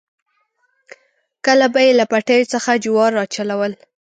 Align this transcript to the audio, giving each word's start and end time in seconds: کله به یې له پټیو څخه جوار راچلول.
کله 1.45 1.65
به 1.73 1.79
یې 1.87 1.91
له 1.99 2.05
پټیو 2.11 2.49
څخه 2.53 2.81
جوار 2.83 3.11
راچلول. 3.19 3.71